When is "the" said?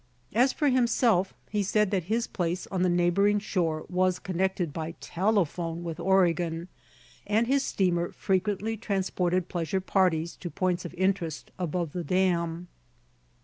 2.81-2.89, 11.93-12.03